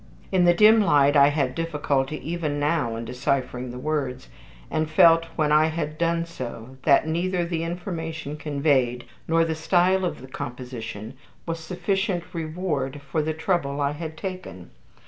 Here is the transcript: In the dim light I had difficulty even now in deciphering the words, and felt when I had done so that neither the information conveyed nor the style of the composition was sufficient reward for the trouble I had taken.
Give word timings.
In 0.31 0.45
the 0.45 0.53
dim 0.55 0.79
light 0.81 1.15
I 1.15 1.27
had 1.27 1.53
difficulty 1.53 2.19
even 2.27 2.59
now 2.59 2.95
in 2.95 3.05
deciphering 3.05 3.69
the 3.69 3.77
words, 3.77 4.29
and 4.71 4.89
felt 4.89 5.25
when 5.35 5.51
I 5.51 5.67
had 5.67 5.99
done 5.99 6.25
so 6.25 6.77
that 6.85 7.07
neither 7.07 7.45
the 7.45 7.63
information 7.63 8.35
conveyed 8.35 9.05
nor 9.27 9.45
the 9.45 9.53
style 9.53 10.03
of 10.03 10.21
the 10.21 10.27
composition 10.27 11.13
was 11.45 11.59
sufficient 11.59 12.23
reward 12.33 12.99
for 13.11 13.21
the 13.21 13.35
trouble 13.35 13.79
I 13.79 13.91
had 13.91 14.17
taken. 14.17 14.71